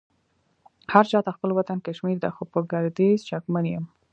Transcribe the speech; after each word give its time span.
هرچا 0.93 1.17
ته 1.25 1.31
خپل 1.37 1.49
وطن 1.53 1.77
کشمير 1.87 2.17
دې 2.23 2.29
خو 2.35 2.43
په 2.51 2.59
ګرديز 2.71 3.19
شکمن 3.29 3.65
يم 3.73 3.85